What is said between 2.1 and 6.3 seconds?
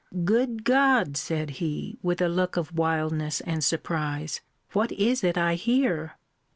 a look of wildness and surprise, what is it I hear?